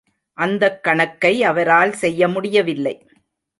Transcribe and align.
அந்தக் 0.37 0.83
கணக்கை 0.83 1.43
அவரால் 1.43 1.93
செய்ய 1.93 2.27
முடியவில்லை. 2.27 2.95